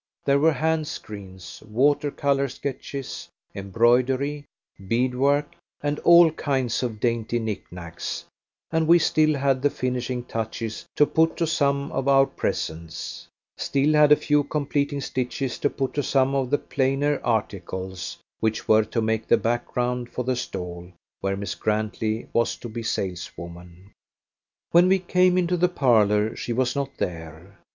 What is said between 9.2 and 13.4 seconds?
had the finishing touches to put to some of our presents